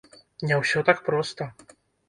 [0.51, 1.51] Не ўсё так проста.